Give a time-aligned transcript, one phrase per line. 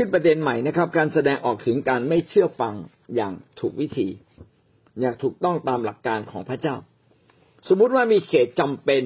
[0.02, 2.74] ึ้นประเด็นใหม่นะครับ การแสดงออกถึงการไม่เชื่อฟัง
[3.14, 4.08] อย่างถูกวิธี
[5.00, 6.76] อย่างถูกต้องตามหลักการของพระเจ้า
[7.68, 9.02] สมมุติว่ามีเขตจำเป็น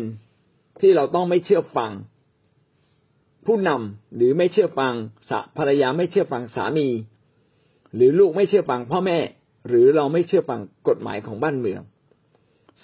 [0.81, 1.92] ที่เราต้องไม่เชื่อฟัง
[3.47, 4.94] ผู้นำหรือไม่เชื่อฟัง
[5.58, 6.88] ภรรยาไม่เชื่อฟังสามี
[7.95, 9.19] หรือลูกไม่เชื่อฟังพ่อแม่
[9.69, 11.81] หรือเราไม่เชื่อฟังกฎหมายของบ้านเมือง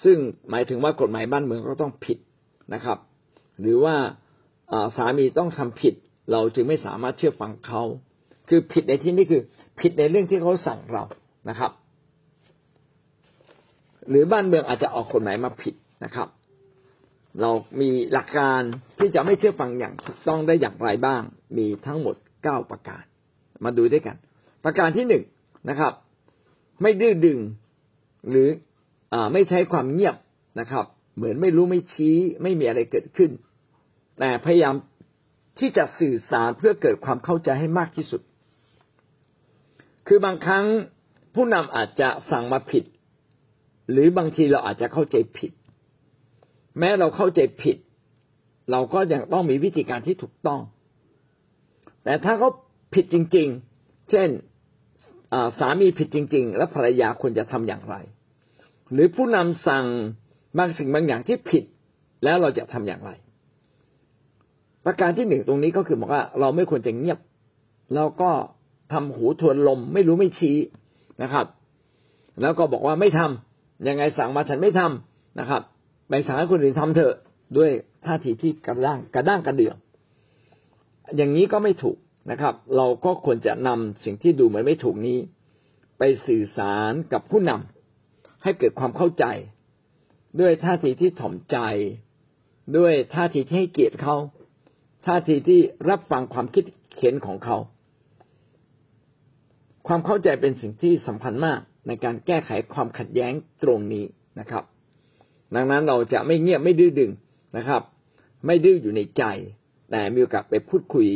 [0.03, 0.17] ซึ่ง
[0.49, 2.17] หมายถึงว่ากฎหมายบ้านเมืองก็ต้องผิด
[2.73, 2.97] นะครับ
[3.61, 3.95] หรือว่า
[4.97, 5.95] สามีต้องทำผิด
[6.31, 7.83] เราจึงไม่สามารถเชื่อฟังเขา
[8.49, 9.41] คือผิดในที่นี้คือ
[9.79, 11.03] ผิดในเรื่องที่เขาสั่งเรา
[11.49, 11.71] นะครับ
[14.09, 16.27] หรือบ้านเมืองอาจจะออกกฎหมายมาผิดนะครับ
[17.41, 18.61] เรามีหลักการ
[18.99, 21.21] ที่จะไม่เชื่อฟังอย่างถูกต้องได้อย่างไรบ้าง
[21.57, 23.03] มีทั้งหมดเก้าประการ
[23.63, 24.15] มาดูด้วยกัน
[24.63, 25.23] ประการที่หนึ่ง
[25.69, 25.93] นะครับ
[26.81, 27.39] ไม่ดื้อดึง
[28.29, 28.49] หรือ
[29.13, 30.15] อไม่ใช้ความเงียบ
[30.59, 33.31] นะครับ เหมือนไม่รู้ไม่ชี้ ไม่มีอะไรเกิดขึ้น
[34.19, 34.75] แต่พยายาม
[35.59, 38.21] ที่จะสื่อสารเพื่อเกิดความเข้าใจให้มากที่สุด
[40.11, 40.65] คือบางครั้ง
[41.35, 42.83] ผู้นำอาจจะสั่งมาผิด
[43.91, 45.51] หรือบางทีเราอาจจะเข้าใจผิด
[46.79, 47.77] แม้เราเข้าใจผิด
[48.71, 50.61] เราก็ยังต้องมีวิธีการที่ถูกต้อง
[52.03, 52.49] แต่ถ้าเขา
[52.93, 53.47] ผิดจริง
[53.79, 54.29] ๆ เช่น
[55.59, 57.95] สามีผิดจริง ๆ แล้วภรรยาควรจะทำอย่างไร
[58.93, 59.85] หรือผู้นำสั่ง
[60.57, 61.63] บางสิ่งบางอย่างที่ผิด
[62.23, 63.11] แล้วเราจะทำอย่างไร
[64.85, 67.19] ประการที่หนึ่งตรงนี้ก็คือบอกว่าเราไม่ควรจะเงียบ
[67.95, 68.31] เราก็
[68.91, 70.57] ทำหูทวนลม ไม่รู้ไม่ชี้
[71.21, 71.45] นะครับ
[72.41, 75.61] แล้วก็บอกว่าไม่ทำยังไงสั่งมาฉันไม่ทำนะครับ
[76.09, 77.15] ไปสั่งให้คนอื่นทำเถอะ
[77.57, 77.71] ด้วย
[78.05, 79.75] ท่าทีที่กระด้างกระด้างกระเดื่อง
[81.15, 81.97] อย่างนี้ก็ไม่ถูก
[82.31, 85.17] นะครับ เราก็ควรจะนำสิ่งที่ดูเหมือนไม่ถูกนี้
[85.97, 89.25] ไปสื่อสารกับผู้นำให้เกิดความเข้าใจ
[90.39, 91.57] ด้วยท่าทีที่ถ่อมใจ
[92.77, 94.15] ด้วยท่าทีที่ให้เกียรติเขา
[95.05, 96.63] ท่าทีที่รับฟังความคิด
[96.99, 97.57] เห็นของเขา
[99.87, 104.05] ความเข้าใจเป็นสิ่งที่สำคัญมากในการแก้ไขความขัดแย้งตรงนี้
[104.39, 104.63] นะครับ
[105.55, 107.11] ดังนั้นเราจะไม่เงียบไม่ดื้อดึง
[107.57, 107.81] นะครับ
[108.45, 109.23] ไม่ดื้ออยู่ในใจ
[109.91, 111.07] แต่มีโอกาสไปพูดคุย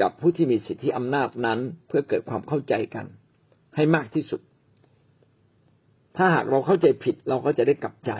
[0.00, 3.06] กับผู้ที่มีสิทธิอำนาจนั้น เพื่อเกิดความเข้าใจกัน
[3.74, 4.40] ให้มากที่สุด
[6.16, 8.12] ถ้าหากเราเข้าใจผิดเราก็จะได้กลับใจ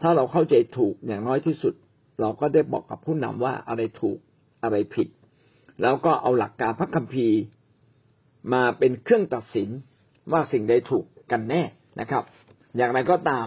[0.00, 1.74] ถ้าเราเข้าใจถูกอย่างน้อยที่สุด
[2.20, 4.18] เราก็ได้บอกกับผู้นำว่าอะไรถูก
[4.62, 5.08] อะไรผิด
[5.82, 7.38] แล้วก็เอาหลักการพระคัมภีร์
[8.52, 9.68] มาเป็นเครื่องตัดสิน
[10.32, 11.62] ว่าสิ่งใดถูกกันแน่
[12.00, 12.24] นะครับ
[12.76, 13.46] อย่างไรก็ตาม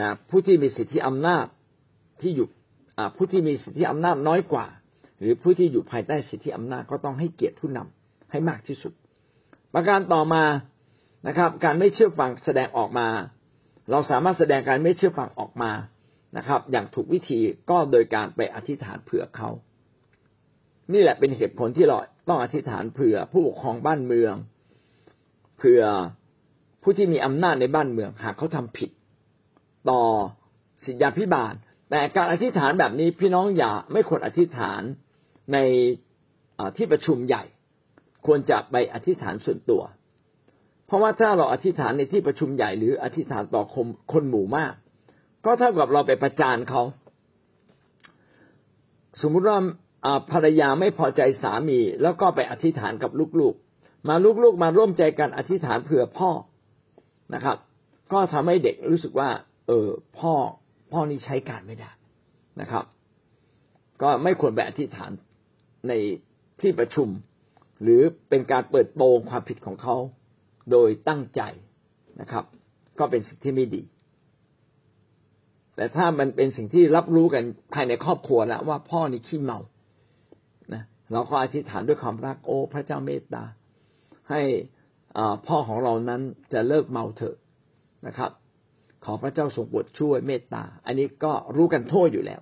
[0.00, 1.46] นะผู้ที่มีสิทธิอำนาจ
[2.20, 2.46] ที่อยู่
[3.16, 4.66] ผู้ที่มีสิทธิอำนาจน้อยกว่า
[5.18, 8.92] หรือผู้ที่อยู่ภายใต้สิทธิอำนาจก็ต้องให้เกียรติผู้นำให้มากที่สุด
[9.74, 10.44] ประการต่อมา
[11.26, 13.08] นะครับ การไม่เชื่อฟังแสดงออกมา
[13.90, 15.72] เราสามารถแสดงการไม่เชื่อฟังออกมา
[16.36, 19.50] นะครับ อย่างถูกวิธีก็โดยการไปอธิษฐานเผื่อเขา
[20.92, 21.96] นี่แหละเป็นเหตุผลที่เรา
[22.28, 24.34] ต้องอธิษฐานเผื่อผู้ปกครองบ้านเมือง
[25.58, 25.82] เผื่อ
[26.82, 28.90] ผู้ที่มีอำนาจในบ้านเมือง หากเขาทำผิด
[29.90, 30.02] ต่อ
[30.84, 31.54] สิทธิาพิบาล
[31.90, 34.82] แต่การอธิษฐานแบบนี้พี่น้องอย่าไม่ควรอธิษฐาน
[35.52, 35.58] ใน
[36.76, 37.44] ที่ประชุมใหญ่
[38.26, 39.82] ควรจะไปอธิษฐานส่วนตัว
[40.86, 44.72] เพราะว่าถ้าเราอธิษฐานในที่ประชุมใหญ่ หรืออธิษฐานต่อคนคนหมู่มาก
[45.44, 46.82] ก็เท่ากับเราไปประจานเขา
[49.22, 49.58] สมมุติว่า
[50.30, 56.30] ภรรยาไม่พอใจสามี แล้วก็ไปอธิษฐานกับลูกๆ มาลูกๆมาร่วมใจกันอธิษฐานเผื่อพ่อ
[57.34, 57.56] นะครับ
[58.12, 59.30] ก็ทำให้เด็กรู้สึกว่า
[59.66, 60.34] เออพ่อ
[60.92, 61.90] พ่อนี่ใช้การไม่ได้
[62.60, 62.84] นะครับ
[64.02, 65.12] ก็ไม่ควรไปอธิษฐาน
[65.88, 65.92] ใน
[66.60, 67.08] ที่ประชุม
[67.82, 69.96] หรือเป็นการเปิดโปงความผิดของเขา
[70.70, 71.42] โดยตั้งใจ
[72.20, 72.44] นะครับ
[72.98, 73.82] ก็เป็นสิ่งที่ไม่ดี
[75.76, 79.58] แต่ถ้ามันเป็นสิ่งที่รับรู้กันภายในครอบครัวแล้วว่าพ่อนี่ขี้เมา
[81.12, 83.44] เราก็อธิษฐานด้วยความรักโอ้พระเจ้าเมตตา
[84.30, 84.40] ให้
[85.46, 87.36] พ่อของเรานั้นจะเลิกเมาเถอะ
[88.06, 88.30] นะครับ
[89.04, 92.40] ขอพระเจ้าทรงโปรดช่วยเมตตา อันนี้ก็รู้กันทั่วอยู่แล้ว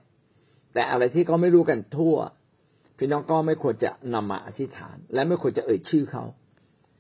[0.74, 2.16] แต่อะไรที่ก็ไม่รู้กันทั่ว
[2.98, 6.24] พี่น้องก็ไม่ควรจะนำมาอธิษฐาน และไม่ควรจะเอ่ยชื่อเขา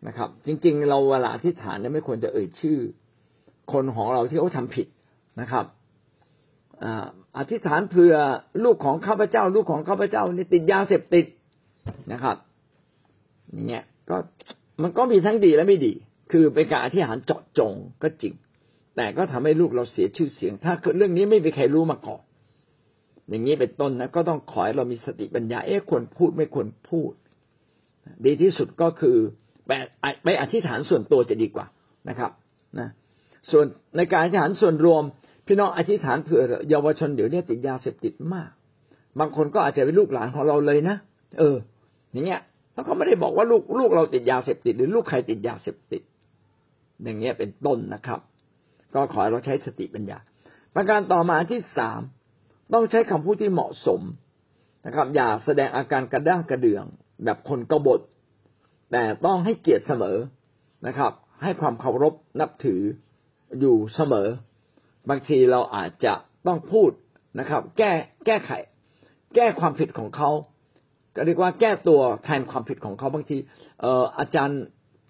[0.06, 2.78] นะครับ จริง ๆ เราเวลาอธิษฐานเนี่ยไม่ควรจะเอ่ยชื่อ
[3.72, 4.86] คนของเราที่เขาทาผิด
[5.40, 5.64] นะครับ
[7.38, 8.14] อธิษฐานเผื่อ
[8.64, 11.24] ลูกของข้าพเจ้า ลูกของข้าพเจ้านี่ติดยาเสพติด
[12.12, 12.36] นะครับ
[13.52, 14.16] อย่างเงี้ยก็
[14.82, 15.92] มันก็มีทั้งดีและไม่ดี
[16.32, 17.72] คือเป็นการอธิษฐานเจาะจง
[18.02, 18.34] ก็จริง
[18.96, 22.22] แต่ก็ทำให้ลูกเราเสียชื่อเสียง ถ้าเรื่องนี้ไม่มีใครรู้มาก่อน
[23.28, 27.12] อย่างนี้เป็นต้นนะก็ต้องขอให้เรามีสติปัญญาเอ๊ะควรพูดไม่ควรพูด
[28.26, 29.16] ดีที่สุดก็คือ
[30.24, 31.66] ไปอธิษฐานส่วนตัวจะดีกว่า
[32.08, 32.30] นะครับ
[32.78, 32.88] นะ
[33.50, 33.66] ส่วน
[33.96, 35.02] ในการอธิษฐานส่วนรวม
[35.46, 38.50] พี่น้องอธิษฐานเผื่อเยาวชนเดี๋ยวนี้ติดยาเสพติดมาก
[39.18, 40.96] บางคนก็อาจจะเป็นลูกหลานของเราเลยนะ
[41.38, 41.56] เออ
[42.12, 42.40] อย่างเงี้ย
[42.74, 46.02] แล้วก็ไม่ได้บอกว่าลูกลูกเราติดยาเสพติด หรือลูกใครติดยาเสพติด
[47.04, 48.20] อย่างเงี้ยเป็นต้นนะครับ
[48.94, 50.18] ก็ขอให้เราใช้สติปัญญา
[50.74, 52.00] ประการต่อมาที่สาม
[52.72, 54.00] ต้องใช้คำพูดที่เหมาะสม
[54.86, 56.84] นะครับ อย่าแสดงอาการกระด้างกระเดื่อง
[57.24, 58.00] แบบคนกบฏ
[58.92, 60.18] แต่ต้องให้เกียรติเสมอ
[60.86, 61.12] นะครับ
[61.42, 62.80] ให้ความเคารพนับถือ
[63.60, 64.28] อยู่เสมอ
[65.08, 66.14] บางทีเราอาจจะ
[66.46, 66.90] ต้องพูด
[67.38, 67.92] นะครับ แก้
[68.26, 68.50] แก้ไข
[69.34, 70.30] แก้ความผิดของเขา
[71.26, 73.36] เรียกว่าแก้ตัวแทนความผิดของเขาบางที
[73.80, 74.60] เอ่ออาจารย์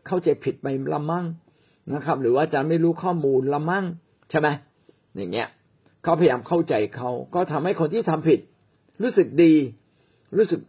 [0.07, 1.27] เข้าใจผิดไปละมั่ง
[1.95, 3.85] นะครับ หรือว่าอาจารย์ไม่รู้ข้อมูลละมั่ง
[4.31, 4.49] ใช่ไหม
[5.17, 5.49] อย่างเงี้ย
[6.03, 8.41] เขาพยายามเข้าใจเขาก็ทำให้คนที่ทำผิด
[9.03, 9.55] รู้สึกดี
[10.37, 10.61] รู้สึก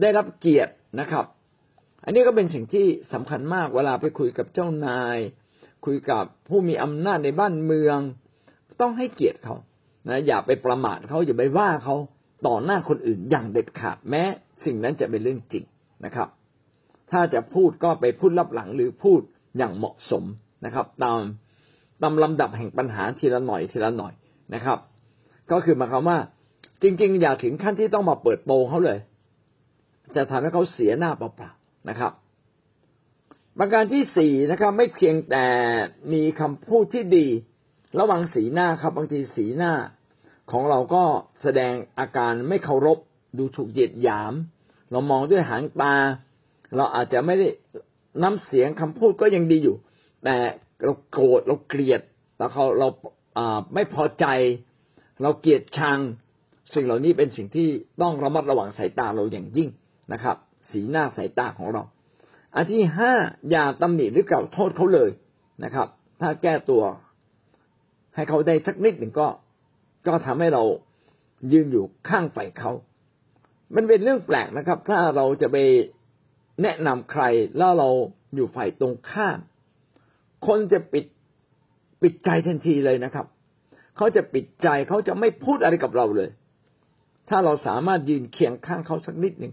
[0.00, 1.24] ได้รับเกียรตินะครับ
[2.04, 5.18] อันนี้ก็เป็นสิ่งที่สำคัญมากเวลาไปคุยกับเจ้านาย
[5.86, 7.98] คุยกับผู้มีอำนาจในบ้านเมือง
[8.80, 9.56] ต้องให้เกียรติเขา
[10.08, 11.96] นะอย่าไปประมาทเขาอย่าไปว่าเขา
[12.46, 14.22] ต่อหน้าคนอื่นอย่างเด็ดขาดแม้
[14.64, 15.64] สิ่งนั้นจะเป็นเรื่องจริง
[16.04, 16.28] นะครับ
[17.10, 19.20] ถ้าจะพูดก็ไปพูดลับหลังหรือพูด
[19.58, 20.24] อย่างเหมาะสม
[20.64, 21.20] นะครับ ตาม
[22.02, 24.12] ตามลำดับแห่งปัญหาทีละหน่อยทีละหน่อย
[24.54, 24.78] นะครับ
[25.50, 26.18] ก็คือหมายความว่า
[26.82, 28.98] จริง ๆ อย่าถึงขั้นที่ต้องมาเปิดโปงเขาเลย
[30.16, 32.12] จะทำให้เขาเสียหน้าเปล่าๆนะครับ
[33.58, 35.46] ประการที่สี่นะครับ ไม่เพียงแต่
[36.12, 37.26] มีคำพูดที่ดี
[37.98, 39.72] ระวังสีหน้าครับบางทีสีหน้า
[40.52, 41.02] ของเราก็
[41.42, 42.98] แสดงอาการไม่เคารพ
[43.38, 44.32] ดูถูกเหยียดหยาม
[44.90, 45.94] เรามองด้วยหางตา
[46.76, 47.48] เราอาจจะไม่ได้
[48.22, 49.76] น้ำเสียงคำพูดก็ยังดีอยู่
[50.24, 50.36] แต่
[50.84, 52.00] เราโกรธเราเกลียด
[52.38, 52.88] แล้วเขาเรา
[53.74, 54.26] ไม่พอใจ
[55.22, 55.98] เราเกลียดชัง
[56.74, 57.68] สิ่งเหล่านี้เป็นสิ่งที่
[58.02, 59.68] ต้องระมัดระวังสายตาเราอย่างยิ่ง
[60.12, 60.36] นะครับ
[60.70, 61.82] สีหน้าสายตาของเรา
[62.54, 63.12] อันที่ห้า
[63.50, 65.10] อย่าตำหนิหรือกล่าวโทษเขาเลย
[65.64, 65.88] นะครับ
[66.20, 66.82] ถ้าแก้ตัว
[68.14, 69.26] ให้เขาได้สักนิดหนึ่งก็
[70.06, 70.62] ก็ทำให้เรา
[71.52, 72.72] ยืนอยู่ข้างฝ่ายเขา
[73.74, 75.56] มันเป็นเรื่องแปลกนะครับ ถ้าเราจะไป
[76.62, 77.22] แนะนำใคร
[77.58, 77.88] แล้วเรา
[78.34, 79.38] อยู่ฝ่ายตรงข้าม
[80.46, 81.04] คนจะปิด
[82.02, 83.26] ปิดใจทันทีเลยนะครับ
[83.96, 86.28] เขาจะปิดใจเขาจะไม่พูดอะไรกับเราเลย
[87.28, 89.52] ถ้าเราสามารถยืนเคียงข้างเขาสักนิดหนึ่ง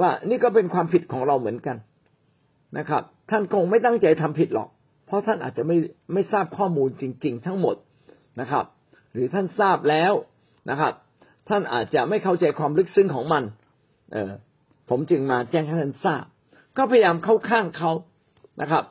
[0.00, 1.76] ว่านี่ก็เป็นความผิดของเราเหมือนกัน
[2.78, 4.68] นะครับ ท่านคงไม่ตั้งใจทำผิดหรอก
[5.06, 5.76] เพราะท่านอาจจะไม่
[6.12, 7.76] ไม่ทราบข้อมูลจริง ๆ ทั้งหมด
[8.40, 8.64] นะครับ
[9.14, 10.12] หรือท่านทราบแล้ว
[10.70, 10.92] นะครับ
[11.48, 13.42] ท่านอาจจะไม่เข้าใจความลึกซึ้งของมัน
[14.12, 14.32] เออ
[14.88, 16.24] ผมจึงมาแจ้งให้ท่านทราบ
[16.76, 17.92] ก็พยายามเข้าข้างเขา
[18.60, 18.84] นะครับ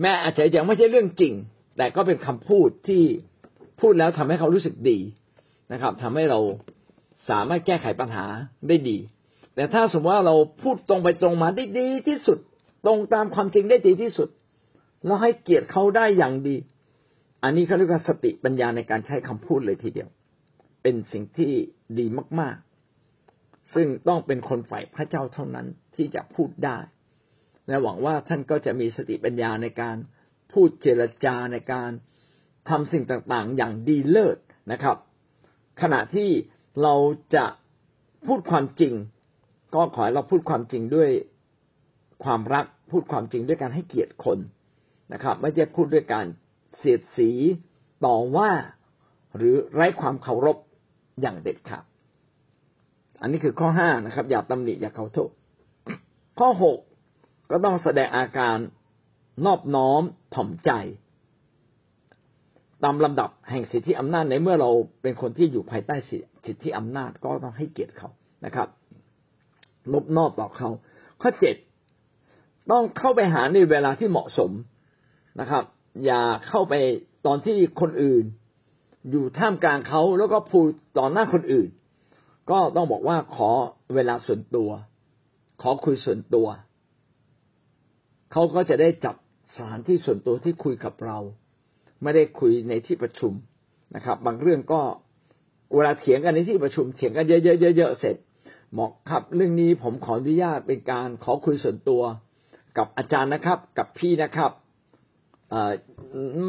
[0.00, 1.32] แม้อาจจะยังไม่ใช่เรื่องจริง
[1.76, 3.02] แต่ก็เป็นคำพูดที่
[3.80, 4.98] พูดแล้วทำให้เขารู้สึกดี
[5.72, 6.40] นะครับทำให้เรา
[7.30, 8.26] สามารถแก้ไขปัญหา
[8.68, 8.98] ได้ดี
[9.54, 12.38] แต่ถ้าสมมติว่าเราพูดตรงไปตรงมาได้ดีที่สุด
[12.86, 14.28] ตรงตามความจริงได้ดีที่สุด
[15.04, 16.56] เราให้เกียรติเขาได้อย่างดี
[17.42, 20.08] อันนี้เขาเรียกว่าสติปัญญาในการใช้คำพูดเลยทีเดียว
[20.82, 21.52] เป็นสิ่งที่
[21.98, 22.06] ดี
[22.40, 22.56] มาก
[23.14, 26.78] ๆ ซึ่งต้องเป็นคนฝ่ายพระเจ้าเท่านั้นที่จะพูดได้
[27.68, 29.96] และหวังว่าท่านก็จะมีสติปัญญาในการ
[30.52, 31.90] พูดเจรจาในการ
[32.68, 34.38] ทำสิ่งต่างๆ อย่างดีเลิศ
[34.72, 34.96] นะครับ
[35.82, 36.30] ขณะที่
[36.82, 36.94] เรา
[37.34, 37.46] จะ
[38.26, 38.94] พูดความจริง
[39.74, 41.10] ก็ขอให้เราพูดความจริงด้วย
[42.24, 44.38] ความรักพูดความจริงด้วยการให้เกียรติคน
[45.12, 46.26] นะครับ ไม่ใช่พูดด้วยการ
[46.78, 47.30] เสียดสี
[48.04, 48.50] ต่อว่า
[49.36, 50.56] หรือไร้ความเคารพ
[51.22, 51.84] อย่างเด็ดขาด
[53.20, 55.30] อันนี้คือข้อห้านะครับ อย่าตำหนิอย่าเขาโทษ
[56.38, 56.78] ข้อหก
[57.50, 58.56] ก็ต้องแสดงอาการ
[59.46, 60.02] นอบน้อม
[60.34, 60.70] ถ่อมใจ
[62.84, 64.70] ตามลำดับแห่งสิทธิอำนาจในเมื่อเรา
[65.02, 65.96] เป็นคนที่อยู่ภายใต้
[66.46, 68.10] สิทธิอำนาจก็ต้องให้เกียรติเขา
[68.44, 68.68] นะครับ
[69.92, 70.68] นบนอบต่อเขา
[71.22, 71.56] ข้อเจ็ด
[72.70, 74.50] ต้องเข้าไปหาในเวลาที่เหมาะสม
[75.40, 75.64] นะครับ
[76.04, 76.74] อย่าเข้าไป
[77.26, 78.24] ตอนที่คนอื่น
[79.10, 80.66] อยู่ท่ามกลางเขาแล้วก็พูด
[80.98, 81.68] ต่อหน้าคนอื่น
[82.50, 83.50] ก็ต้องบอกว่าขอ
[83.94, 84.70] เวลาส่วนตัว
[85.62, 86.46] ขอคุยส่วนตัว
[88.32, 89.16] เขาก็จะได้จับ
[89.56, 91.18] สถานที่ส่วนตัวที่คุยกับเรา
[92.02, 93.32] ไม่ได้คุยในที่ประชุม
[93.94, 94.80] นะครับ บางเรื่องก็
[95.74, 97.34] เวลาเถียงกันในที่ประชุมเถียงกันเย
[97.84, 98.16] อะๆๆเสร็จ
[98.78, 102.02] บอกครับเรื่องนี้ผมขออนุญาตเป็นการขอคุยส่วนตัว
[102.78, 104.52] กับอาจารย์นะครับ กับพี่นะครับ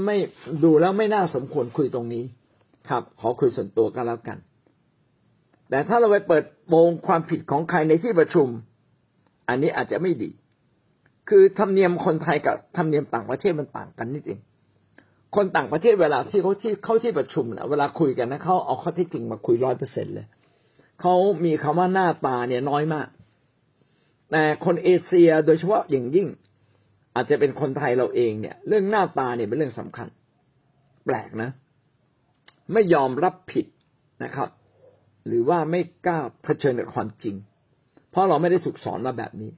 [0.06, 0.18] ไม่
[0.64, 2.24] ดูแล้วไม่น่าสมควรคุยตรงนี้
[2.90, 4.38] ครับ ขอคุยส่วนตัวก็แล้วกัน
[5.70, 8.48] แต่ถ้าเราไปเปิดโปงความผิดของใครในที่ประชุม
[9.50, 10.30] อันนี้อาจจะไม่ดี
[11.30, 14.40] คือธรรมเนียมคนไทยกับธรรมเนียมต่างประเทศมันต่างกันนิดเอง
[15.36, 20.28] คนต่างประเทศเวลาที่เขาที่เข้าที่ประชุมนะเวลาคุยกันนะเขาเอาข้อที่จริงมาคุยร้อยเปอร์เซ็นเลย
[21.02, 21.16] เขา
[21.46, 23.08] มีคำว่าหน้าตาเนี่ยน้อยมาก
[24.32, 26.28] แต่คนเอเชียโดยเฉพาะอย่างยิ่ง
[27.16, 30.08] อาจจะเป็นคนไทยเราเองเนี่ย เรื่องหน้าตาเนี่ยเป็นเรื่องสำคัญ
[31.06, 31.50] แปลกนะ
[32.74, 33.66] ไม่ยอมรับผิด
[34.24, 34.50] นะครับ
[35.28, 37.36] หรือว่าไม่กล้าเผชิญกับความจริง
[38.12, 39.52] เพราะเราไม่ได้ถูกสอนมาแบบนี้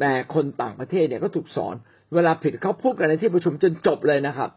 [0.00, 1.74] แต่คนต่างประเทศเนี่ยก็ถูกสอน
[2.14, 4.50] เวลาผิดเขาพูดกันในที่ประชุมจนจบเลยนะครับ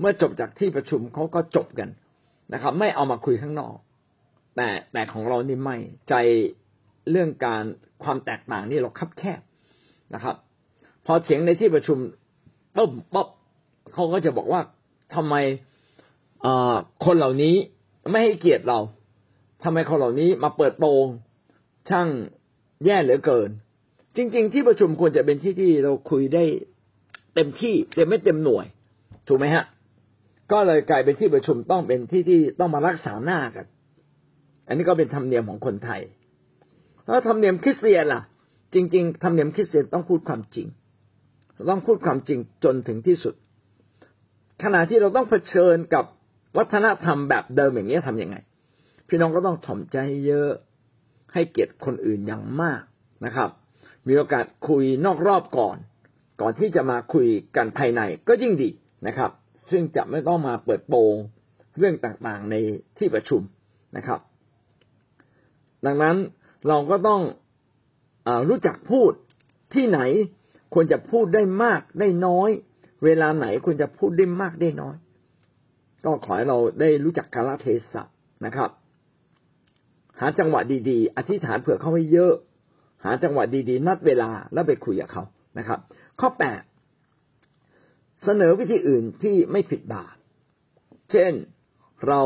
[0.00, 1.88] เมื่อจบจากที่ประชุมเขาก็จบกัน
[2.52, 3.76] นะครับ ไม่เอามาคุยข้างนอก
[4.56, 5.76] แต่แต่ของเรานี่ไม่
[6.08, 6.14] ใจ
[7.10, 7.64] เรื่องการ
[8.04, 9.40] ความแตกต่างนี่เราคับแคบ
[10.14, 10.36] นะครับ
[11.06, 11.98] พอเถียงในที่ประชุม
[12.76, 13.28] ปุ๊บป๊บ
[13.92, 14.60] เขาก็จะบอกว่า
[15.14, 15.34] ทำไม
[17.04, 17.54] คนเหล่านี้
[18.10, 18.78] ไม่ให้เกียรติเรา
[19.64, 21.06] ทำไมคนเหล่านี้มาเปิดโปง
[21.88, 22.08] ช่าง
[22.84, 23.50] แย่เหลือเกิน
[24.16, 26.44] จริง ๆ ที่ประชุมควรจะเป็นที่ที่เราคุยได้
[27.34, 28.66] เต็มที่เต็มไม่เต็มหน่วย
[29.28, 29.64] ถูกไหมฮะ
[30.52, 33.66] ก็เลยกลายเป็นที่ประชุมต้องเป็นที่ที่ต้องมารักษาหน้ากัน
[34.66, 36.00] อันนี้ก็เป็นธรรมเนียมของคนไทย
[37.04, 38.22] แล้วธรรมเนียมคริสเตียนล่ะ
[38.74, 40.66] จริง ๆธรรมเนียมคริสเตียนต้องพูดความจริง
[41.68, 43.34] ต้องพูดความจริงจนถึงที่สุด
[44.62, 46.04] ขณะที่เราต้องเผชิญกับ
[46.56, 48.36] วัฒนธรรมแบบเดิมอย่างนี้ทํำยังไง
[49.08, 50.50] พี่น้องก็ต้องถ่อมใจเยอะ
[51.32, 52.82] ให้เกียรติคนอื่นอย่างมาก
[53.24, 53.50] นะครับ
[54.06, 55.76] มีโอกาสคุยนอกรอบก่อน
[56.40, 57.26] ก่อนที่จะมาคุย
[57.56, 58.70] กันภายในก็ยิ่งดี
[59.06, 59.30] นะครับ
[59.70, 61.14] ซึ่งจะไม่ต้องมาเปิดโปง
[61.78, 62.54] เรื่องต่างๆใน
[62.98, 63.42] ที่ประชุม
[63.96, 64.20] นะครับ
[65.86, 66.16] ดังนั้น
[66.68, 67.20] เราก็ต้อง
[68.26, 69.12] อรู้จักพูด
[69.74, 70.00] ที่ไหน
[70.74, 72.50] ควรจะพูดได้มากได้น้อย
[73.04, 74.94] เวลาไหนควรจะพูดได้มากได้น้อย
[76.04, 78.02] ก็ขอให้เราได้รู้จักกาลเทศะ
[78.44, 78.70] นะครับ
[80.20, 80.60] หาจังหวะ
[80.90, 82.34] ดีๆ อธิษฐานเผื่อเขาให้เยอะ
[83.04, 85.24] หาจังหวะดีๆ นัดเวลาแล้วไปคุยกับเขา
[85.58, 85.78] นะครับ
[86.20, 86.62] ข้อแปด
[88.24, 90.14] เสนอวิธีอื่นที่ไม่ผิดบาป
[91.10, 91.32] เช่น
[92.08, 92.20] เรา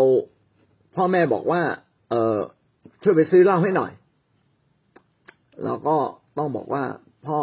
[0.97, 1.63] พ่อแม่บอกว่า
[2.11, 2.39] เออ
[3.03, 3.93] ช่วยไปซื้อเหล้าให้หน่อย
[5.65, 5.97] เราก็
[6.39, 6.85] ต้องบอกว่า
[7.27, 7.41] พ่อ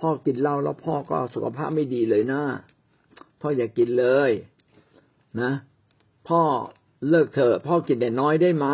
[0.00, 2.42] พ่อกินเหล้าแล้วพ่อก็สุขภาพไม่ดีเลยนะ
[3.40, 4.30] พ่ออย่ากกินเลย
[5.40, 5.50] นะ
[6.28, 6.42] พ่อ
[7.08, 8.66] เลิกเถอะพ่อกินแต่น้อยได้ไหม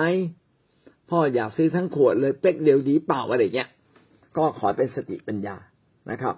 [1.11, 3.69] พ่ออยากซื้อทั้งขวดเลยเป๊กเดียวดีเปล่าอะไรเงี้ย
[4.37, 5.57] ก็ขอเป็นสติปัญญา
[6.11, 6.35] นะครับ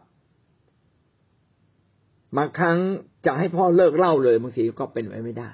[2.37, 2.79] บางครั้ง
[3.27, 5.51] จะให้พ่อเลิกเล่าเลยบางทีก็เป็นไปไม่ได้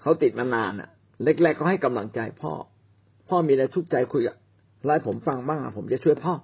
[0.00, 0.88] เขาติดมานานอะ
[1.22, 2.52] เล็กๆก็ให้กำลังใจพ่อ
[3.28, 4.36] พ่อมีอะไรทุกข์ใจคุยกับ
[4.84, 6.34] ไล่ผมฟังบ้างผมจะช่วยพ่อ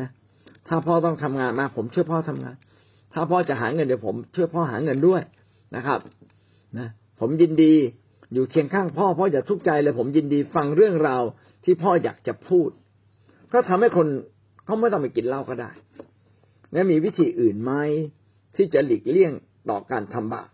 [0.00, 0.08] นะ
[0.68, 2.56] ถ้าพ่อต้องทำงานมาผมช่วยพ่อทำงาน
[3.12, 5.22] ถ้าพ่อจะหาเงินเดี๋ยวผมช่วยพ่อหาเงินด้วย
[5.76, 5.98] นะครับ
[6.78, 6.88] นะ
[7.20, 7.74] ผมยินดี
[8.32, 11.22] อยู่เคียงข้างพ่อพ่ออย่าทุกข์ใจเลย ผมยินดีฟังเรื่องราว
[11.64, 12.70] ที่พ่ออยากจะพูด
[13.52, 14.06] ก็ทำให้คน
[14.64, 15.70] เขาไม่ต้องไปกินเหล้าก็ได้
[16.72, 17.72] แล้วมีวิธีอื่นไหม
[18.56, 19.32] ที่จะหลีกเลี่ยง
[19.70, 20.50] ต่อการทำบาป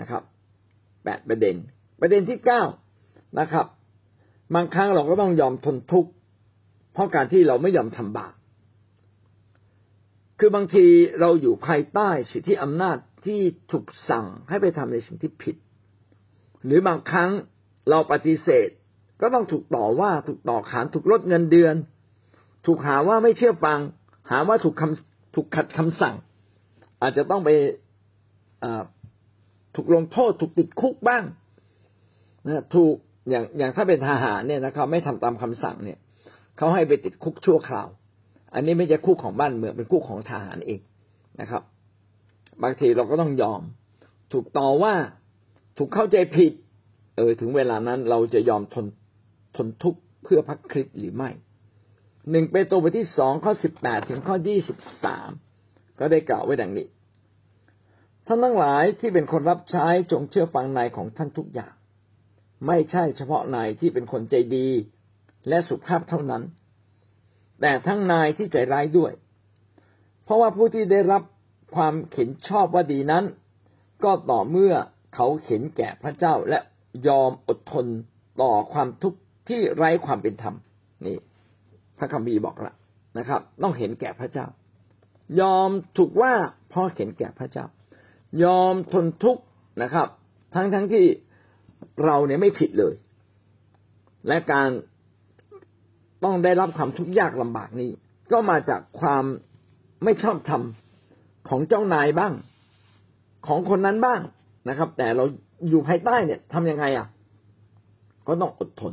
[0.00, 0.22] นะครับ
[1.04, 1.56] แปดประเด็น
[2.00, 2.62] ประเด็นที่เก้า
[3.40, 3.66] นะครับ
[4.54, 6.10] บางครั้งเราก็ต้องยอมทนทุกข์
[6.92, 8.34] เพราะการที่เราไม่ยอมทำบาป
[10.46, 10.86] คือบางที
[11.20, 12.96] เราอยู่ภายใต้สิทธิอำนาจ
[13.26, 13.40] ที่
[13.72, 15.56] ถูกสั่งให้ไปทำในสิ่งที่ผิด
[16.64, 17.30] หรือบางครั้ง
[17.90, 18.68] เราปฏิเสธ
[19.20, 21.74] ก็ต้องถูกต่อว่าถูกต่อขานถูกลดเงินเดือน
[22.66, 23.80] ถูกหาว่าไม่เชื่อฟัง
[24.30, 26.14] หาว่าถูกคำถูกขัดคำสั่ง
[27.02, 27.50] อาจจะต้องไป
[29.74, 31.24] ถูกลงโทษถูกติดคุกบ้าง
[32.46, 32.94] นะถูก
[33.30, 35.98] อย่างอย่างถ้าเป็นทหารเนี่ยนะครับ ไม่ทำตามคำสั่งเนี่ย
[36.56, 37.88] เขาให้ไปติดคุกชั่วคราว
[38.54, 40.80] อันนี้ไม่ใช่คุกของบ้านเมืองเป็นคุกของทหารเอง
[41.40, 41.62] นะครับ
[42.62, 43.62] บางทีเราก็ต้องยอม
[44.32, 44.94] ถูกต่อว่า
[45.78, 46.52] ถูกเข้าใจผิด
[47.16, 48.86] เออถึงเวลานั้นเราจะยอมทน
[49.56, 51.30] ทนทุกข์เพื่อพระคริสต์หรือไม่
[52.30, 55.30] หนึ่งเปโตรบทที่สองข้อสิบแปดถึงข้อยี่สิบสาม
[55.98, 56.86] ก็ได้กล่าวไว้ดังนี้
[58.26, 61.74] ท่านทั้งหลายที่เป็นคนรับใช้จงเชื่อฟังนายของท่านทุกอย่าง
[62.66, 64.68] ไม่ใช่เฉพาะนายที่เป็นคนใจดี
[65.48, 66.42] และสุภาพเท่านั้น
[67.60, 69.12] แต่ทั้งนายที่ใจร้ายด้วย
[70.24, 71.22] เพราะว่าผู้ที่ได้รับ
[71.76, 73.24] ความเข็นชอบว่าดีนั้น
[74.04, 74.74] ก็ต่อเมื่อ
[75.14, 76.58] เขาเห็นแก่พระเจ้าและ
[77.08, 77.86] ยอมอดทน
[78.42, 79.18] ต่อความทุกข์
[79.48, 80.54] ที่ไร้ความเป็นธรรม
[81.06, 81.16] นี่
[81.98, 82.74] พระคัมภีร์บอกละ
[83.18, 84.46] นะครับ ต้องเห็นแก่พระเจ้า
[85.40, 86.32] ยอมถูกว่า
[86.68, 87.66] เพราะเห็นแก่พระเจ้า
[88.44, 89.42] ยอมทนทุกข์
[89.82, 90.08] นะครับ
[90.54, 91.04] ทั้งทั้งที่
[92.04, 92.94] เราเนี่ยไม่ผิดเลย
[94.28, 94.70] และการ
[96.24, 97.90] ต้องได้รับความทุกข์ยากลำบากนี้
[98.32, 99.24] ก็มาจากความ
[100.04, 100.62] ไม่ชอบธรรม
[101.48, 102.32] ของเจ้านายบ้าง
[103.46, 104.20] ของคนนั้นบ้าง
[104.68, 105.24] นะครับ แต่เรา
[105.68, 107.06] อยู่ภายใต้เนี่ยทำยังไงอะ
[108.26, 108.92] ก็ต้องอดทน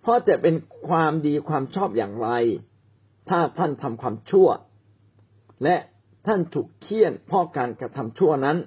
[0.00, 0.54] เพราะจะเป็น
[0.88, 2.28] ความดีความชอบอย่างไร
[3.28, 4.48] ถ้าท่านทำความชั่ว
[5.64, 5.76] และ
[6.26, 8.58] ท่านถูกเคี่ยนเพราะการกระทำชั่วนั้น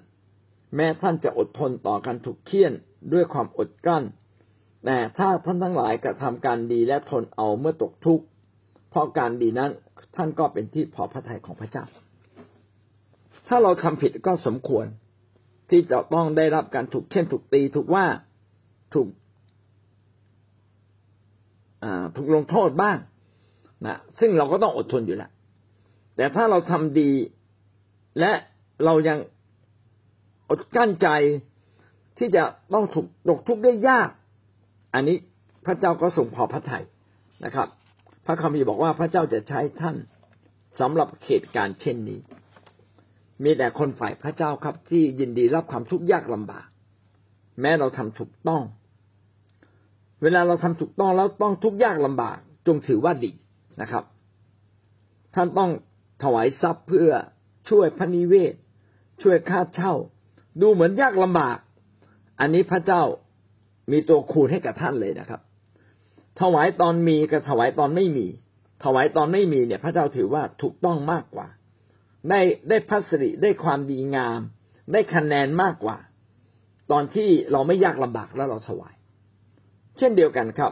[0.76, 2.74] แม้ท่านจะอดทนต่อการถูกเคี่ยน
[3.14, 4.04] ด้วยความอดกลั้น
[4.90, 8.26] แต่ถ้าท่านทั้งหลายกระทำการดีและทนเอาเมื่อตกทุกข์
[8.90, 9.72] เพราะการดีนั้น
[10.16, 11.86] ท่านก็เป็นที่พอพระทัยของพระเจ้า
[13.48, 14.86] ถ้าเราทำผิดก็สมควร
[15.70, 18.06] ที่จะต้องได้รับการถูกเช่นถูกตีถูกว่า
[18.94, 19.08] ถูก
[22.16, 22.98] ถูกลงโทษบ้าง
[23.86, 25.32] นะซึ่งเราก็ต้องอดทนอยู่แล้ว
[26.16, 27.12] แต่ถ้าเราทำดี
[28.20, 28.32] และ
[28.86, 29.18] เรายัง
[30.50, 31.08] อดกั้นใจ
[32.18, 34.10] ที่จะต้องถูกตกทุกข์ได้ยาก
[34.98, 35.18] อันนี้
[35.66, 36.84] พระเจ้าก็ทรงพอพระทัย
[37.46, 37.68] นะครับ
[38.26, 39.96] พระคัมภีร์บอกว่าพระเจ้าจะใช้ท่าน
[40.80, 42.20] สำหรับเหตุการณ์เช่นนี้
[43.44, 46.68] มีแต่คนฝ่ายพระเจ้าครับที่ยินดีรับความทุกข์ยากลำบาก
[47.62, 48.64] แม้เราทำถูกต้อง
[50.22, 52.38] เวลาเราทำถูกต้องแล้วต้องทุกข์ยากลำบาก
[52.68, 53.32] จงถือว่าดี
[53.82, 54.04] นะครับ
[55.36, 55.72] ท่านต้อง
[56.24, 57.10] ถวายทรัพย์เพื่อ
[57.70, 58.54] ช่วยพระนิเวศ
[59.22, 59.94] ช่วยค่าเช่า
[60.62, 61.58] ดูเหมือนยากลำบาก
[62.40, 63.04] อันนี้พระเจ้า
[63.92, 65.42] มีตัวคูณให้กับท่านเลยนะครับ
[66.42, 68.28] ถวายตอนมีกับถวายตอนไม่มี
[68.84, 71.48] ถวายตอนไม่มีเนี่ย พระเจ้าถือว่าถูกต้องมากกว่า
[72.30, 74.40] ได้ได้พัสริได้ความดีงาม
[74.94, 75.98] ได้คะแนนมากกว่า
[76.92, 78.96] ตอนที่เราไม่ยากลำบากแล้วเราถวาย
[79.98, 80.72] เช่นเดียวกันครับ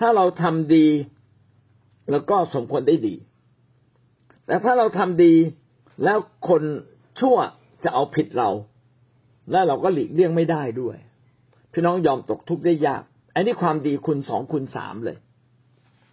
[0.00, 0.86] ถ้าเราทำดี
[2.10, 3.14] แล้วก็สมควรได้ดี
[4.46, 5.34] แต่ถ้าเราทำดี
[6.04, 6.62] แล้วคน
[7.20, 7.36] ชั่ว
[7.84, 8.50] จะเอาผิดเรา
[9.50, 10.96] แล้วเราก็หลีกเลี่ยงไม่ได้ด้วย
[11.74, 13.02] พี่น้องยอมตกทุกข์ได้ยาก
[13.34, 15.16] อันนี้ความดีคุณสองคุณสามเลย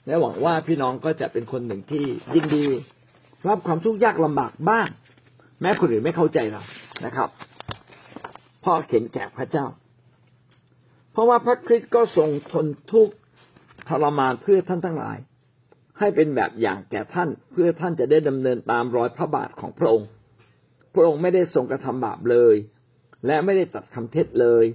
[0.06, 2.04] และหวังว่าพี่น้องก็จะเป็นคนหนึ่งที่
[2.36, 2.66] ยินดี
[3.48, 4.88] รับความทุกข์ยากลำบากบ้าง
[5.62, 6.64] แม้คนอื่นไม่เข้าใจเรา
[7.06, 7.30] นะครับ
[8.64, 9.66] พราะเข็นแก่พระเจ้า
[11.12, 13.14] เพราะว่าพระคริสต์ก็ทรงทนทุกข์
[13.90, 15.18] ทรมานเพื่อท่านทั้งหลาย
[16.00, 20.10] ให้เป็นแบบอย่างแก่ท่านเพื่อท่านจะได้ดำเนินตามรอยพระบาทของพระองค์
[20.96, 22.56] พระองค์ไม่ได้ทรงกระทำบาปเลย
[23.26, 24.66] และไม่ได้ตัดคำเท็จเลย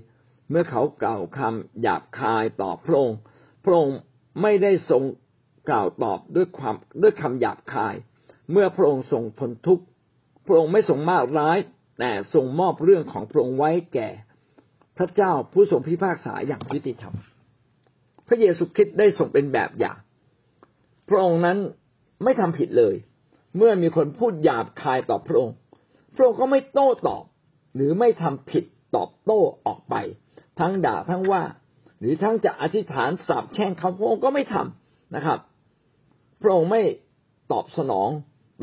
[0.51, 3.19] เมื่อเขากล่าวคำหยาบคายต่อพระองค์
[3.65, 3.99] พระองค์
[4.43, 5.03] ไม่ได้ทรง
[5.71, 7.95] กล่าวตอบด้วยความด้วยคำหยาบคาย
[8.53, 9.85] เมื่อพระองค์ทรงทนทุกข์
[10.47, 11.59] พระองค์ไม่ทรงมากร้าย
[11.99, 14.09] แต่ทรงมอบเรื่องของพระองค์ไว้แก่
[14.99, 17.15] พระเจ้าผู้ทรงพิพากษาอย่างยุติธรรม
[18.27, 19.97] พระเยซูคริสต์ได้ทรงเป็นแบบอย่าง
[21.09, 21.59] พระองค์นั้น
[22.25, 22.95] ไม่ทำผิดเลย
[23.57, 25.55] เมื่อมีคนพูดหยาบคายต่อพระองค์
[26.15, 27.25] พระองค์ก็ไม่โต้ตอบ
[27.75, 28.65] หรือไม่ทำผิด
[28.97, 29.95] ตอบโต้ออกไป
[30.61, 31.43] ทั้งด่าทั้งว่า
[32.01, 35.39] หรือทั้งจะอธิษฐานสาบแช่งเขาพระองค์ก็ไม่ทำนะครับ
[36.41, 36.83] พระองค์ไม่
[37.53, 38.09] ตอบสนอง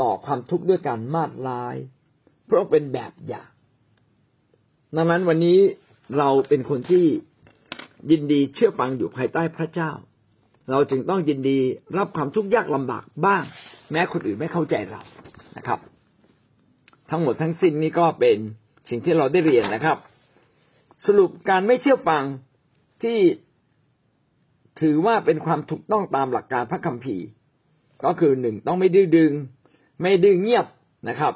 [0.01, 1.75] ต่อความทุกข์ด้วยการมาดลาย
[2.45, 3.49] เพราะเป็นแบบอย่าง
[4.95, 5.59] ดังนั้นวันนี้
[6.17, 7.05] เราเป็นคนที่
[8.11, 9.91] ยินดีเชื่อฟังอยู่ภายใต้พระเจ้า
[10.71, 11.57] เราจึงต้องยินดี
[11.97, 13.43] รับความทุกข์ยากลำบากบ้าง
[13.91, 15.01] แม้คนอื่นไม่เข้าใจเรา
[15.57, 15.79] นะครับ
[17.09, 18.37] ทั้งหมดทั้งสิ้นนี้ก็เป็น
[18.89, 19.97] สิ่งที่เราได้เรียนนะครับ
[21.05, 22.23] สรุปการไม่เชื่อฟัง
[23.03, 23.19] ที่
[24.81, 27.25] ถือว่าเป็นความถูกต้องตามหลักการพระคัมภีร์
[28.05, 29.31] ก็คือหนึ่งต้องไม่ดื้อดึง
[30.01, 30.65] ไม่ดื้อเงียบ
[31.09, 31.33] นะครับ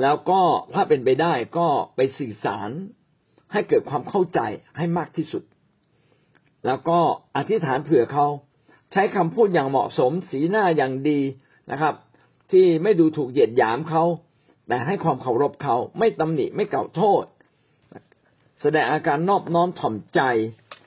[0.00, 0.40] แล้วก็
[0.74, 2.70] ถ้าเป็นไปได้ก็ไปสื่อสาร
[3.52, 4.40] ให้เกิดความเข้าใจ
[4.76, 5.42] ให้มากที่สุด
[6.66, 6.98] แล้วก็
[7.36, 8.26] อธิษฐานเผื่อเขา
[8.92, 11.20] ใช้คำพูดอย่างเหมาะสมสีหน้าอย่างดี
[11.70, 11.94] นะครับ
[12.52, 14.04] ที่ไม่ดูถูกเหยียดหยามเขา
[14.68, 17.24] แต่ให้ความเคารพเขาไม่ตำหนิไม่เก่าโทษ
[18.62, 20.20] แสดงอาการนอบน้อมถ่อมใจ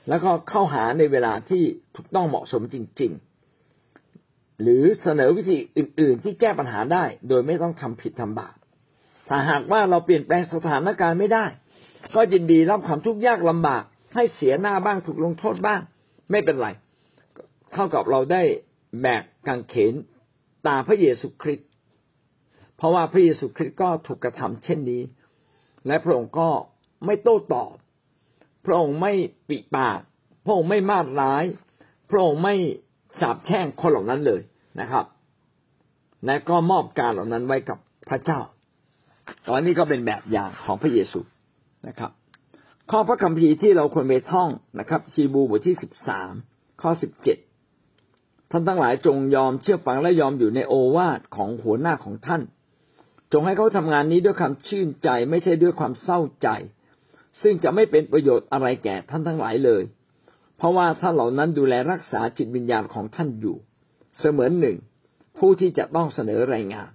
[0.08, 1.62] แล้วก็เข้าหาในเวลาที่
[1.96, 3.12] ถูกต้องเหมาะสมจริง
[3.86, 8.56] ๆ หรือเสนอวิธีอื่น ๆ ที่แก้ปัญหาได้ โดยไม่ต้องทำผิดทำบาป
[9.28, 11.46] ถ้าหากว่าเราเปลี่ยนแปลงสถานการณ์ไม่ได้
[12.14, 13.82] ก็ยินดีรับความทุกข์ยากลำบาก
[14.14, 15.80] ให้เสียหน้าบ้างถูกลงโทษบ้าง
[16.30, 16.68] ไม่เป็นไร
[17.72, 18.42] เท่ากับเราได้
[19.00, 19.94] แบกกางเขน
[20.66, 21.68] ตาพระเยซูคริสต์
[22.76, 25.02] เพราะว่าพระเยซูคริสต์ก็ถูกกระทำเช่นนี้
[25.86, 26.48] และพระองค์ก็
[27.04, 27.74] ไม่โต้ตอบ
[28.64, 29.12] พระองค์ไม่
[29.48, 30.00] ปิปาก
[30.44, 31.44] พระองค์ไม่มาดร้าย
[32.10, 32.54] พระองค์ไม่
[33.20, 34.40] สาบแช่งคนเหล่านั้นเลย
[34.80, 35.04] นะครับ
[36.26, 37.78] และก็มอบการเหล่านั้นไว้กับ
[38.08, 38.40] พระเจ้า
[39.48, 41.20] ตอนนี้ก็เป็นแบบอย่างของพระเยซู
[41.88, 42.10] นะครับ
[42.90, 46.32] ข้อพระคัมภีร์ที่เราควรไปท่องนะครับ ชีบูบทที่สิบสาม
[46.82, 47.38] ข้อสิบเจ็ด
[48.50, 52.42] ท่านทั้งหลายจงยอมเชื่อฟังและยอมอยู่ในโอวาทของหัวหน้าของท่าน
[53.32, 56.48] จงให้เขาทำงานนี้ด้วยความชื่นใจไม่ใช่ด้วยความเศร้าใจ
[57.42, 59.82] ซึ่งจะไม่เป็นประโยชน์อะไรแก่ท่านทั้งหลายเลย
[60.56, 63.56] เพราะว่าท่านเหล่านั้นดูแลรักษาจิตวิญญาณของท่านอยู่
[64.18, 64.76] เสมือนหนึ่ง
[65.38, 66.90] ผู้ที่จะต้องเสนอรายงาน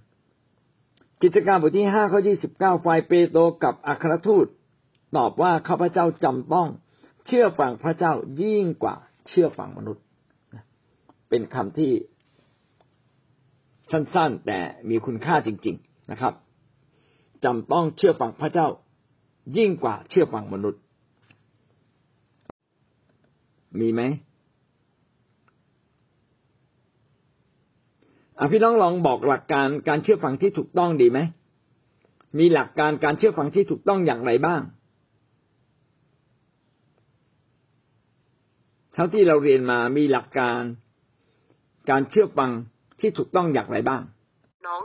[1.22, 4.48] กิจการบทที่ห้าข้อที่สิบเก้าฝ่ายเปโตรกับอัครทูต
[5.18, 6.68] ตอบว่าข้าพเจ้าจำต้อง
[7.28, 8.96] เชื่อฟังพระเจ้ายิ่งกว่า
[9.30, 10.04] เชื่อฟังมนุษย์
[11.30, 11.92] เป็นคำที่
[13.92, 16.34] สั้นๆ แต่มีคุณค่าจริง ๆนะครับ
[17.44, 18.68] จำต้องเชื่อฟังพระเจ้า
[19.58, 20.82] ยิ่งกว่าเชื่อฟังมนุษย์
[23.80, 24.02] มีไหม
[28.40, 31.20] อพี่น้องลองบอกหลักการการเชื่อฟังที่ถูกต้องดีไหม
[32.40, 34.62] มีหลักการการเชื่อฟังที่ถูกต้องอย่างไรบ้าง
[38.94, 40.62] เท่าที่เราเรียนมามีหลักการ
[41.90, 42.52] การเชื่อฟัง
[43.00, 44.02] ที่ถูกต้องอย่างไรบ้าง
[44.68, 44.82] น้อง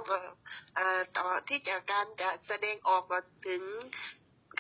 [0.75, 3.63] เอ่อต่อที่จากการจะแสดงออกมาถึง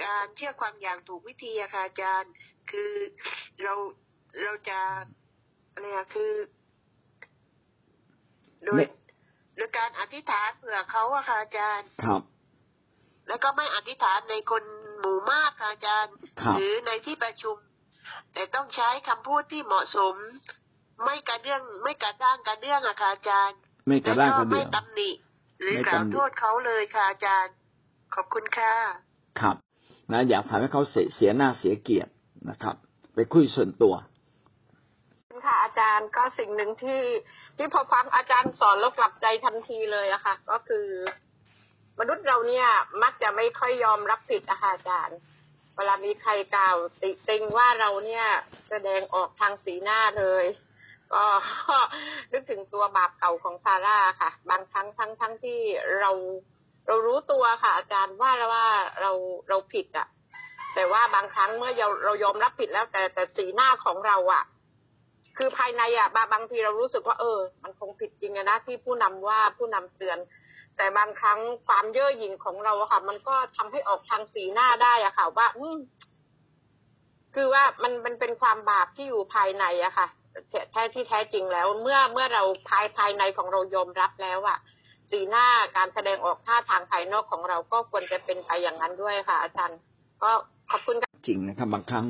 [0.02, 2.32] การเชื่อความอย่างถูกวิธีอะค่ะอาจารย์
[2.70, 2.92] คือ
[3.62, 3.74] เรา
[4.42, 4.80] เราจะ
[5.72, 6.32] อะไรอะคือ
[8.64, 8.86] โดยไม่
[9.56, 12.22] โดยการอธิษฐานเผื่อเขาอะค่ะอาจารย์ครับ
[13.28, 14.62] แล้วก็ไม่อธิษฐานในคน
[15.00, 17.56] หมู่มากค่ะอาจารย์ครับหรือในที่ประชุม
[18.32, 20.14] แต่ต้องใช้คำพูดที่เหมาะสม
[21.04, 25.10] ไม่กระเดื่องไม่กระด้างกระเดื่องอะค่ะอาจารย์ ไม่กระด้างกระไม่เดื่องตำหนิ
[25.60, 27.54] หรือไม่กล่าวตำหนิโทษเขาเลยค่ะอาจารย์
[28.14, 28.74] ขอบคุณค่ะ
[29.40, 29.56] ครับ
[30.12, 32.12] นะอยากทำให้เขาเสียเสียหน้าเสียเกียรติ
[32.50, 32.76] นะครับ
[33.14, 33.94] ไปคุยส่วนตัว
[35.46, 37.02] ค่ะอาจารย์ก็สิ่งหนึ่งที่
[37.56, 40.86] ที่พอฟังอาจารย์สอนแล้วกลับใจทันทีเลยอะค่ะ ก็คือ
[42.00, 42.68] มนุษย์เราเนี่ย
[43.02, 45.18] มักจะไม่ค่อยยอมรับผิดอะค่ะอาจารย์
[45.76, 48.26] เวลามีใครกล่าว ติติงว่าเราเนี่ย
[48.68, 50.44] แสดงออกทางสีหน้าเลย
[51.12, 51.24] ก็
[52.32, 55.58] นึกถึงตัวบาปเก่าของซาร่าค่ะ บางครั้งทั้งทั้งที่
[56.00, 56.10] เรา
[56.86, 58.66] เรารู้ตัวค่ะ อาจารย์ว่าว่า
[59.00, 59.12] เรา
[59.48, 60.06] เราผิดอะ
[60.74, 64.44] แต่ว่าบางครั้งเมื่อเราเรายอมรับผิดแล้ว แต่แต่สีหน้าของเราอะ
[65.36, 70.18] คือภายในอะบางบางทีเรารู้สึกว่า เออ มันคงผิดจริงนะที่ผู้นำว่าผู้นำเตือน
[70.76, 75.76] แต่บางครั้งความเย่อหยิ่งของเราอะค่ะ มันก็ทำให้ออกทางสีหน้าได้อะค่ะ ว่า อืม
[77.34, 80.06] คือว่ามันมันเป็นความบาปที่อยู่ภายในอะค่ะ
[80.70, 84.58] แท้ที่แท้จริงแล้ว เมื่อเมื่อเราภายภายในของเรายอมรับแล้วอะ
[85.10, 89.78] สีหน้าการแสดงออกท่าทางภายนอกของเราก็ควรจะเป็นไปอย่างนั้นด้วยค่ะ อาจารย์
[90.22, 90.30] ก็
[90.70, 92.06] ขอบคุณค่ะจริงนะครับบางครั้ง